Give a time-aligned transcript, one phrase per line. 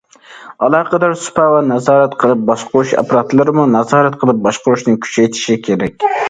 [0.67, 6.11] ئالاقىدار سۇپا ۋە نازارەت قىلىپ باشقۇرۇش ئاپپاراتلىرىمۇ نازارەت قىلىپ باشقۇرۇشنى كۈچەيتىشى كېرەك.